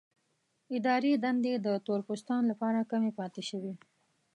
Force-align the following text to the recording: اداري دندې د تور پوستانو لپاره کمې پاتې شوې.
اداري 0.77 1.11
دندې 1.25 1.53
د 1.65 1.67
تور 1.85 1.99
پوستانو 2.07 2.49
لپاره 2.51 2.87
کمې 2.91 3.11
پاتې 3.19 3.41
شوې. 3.49 3.73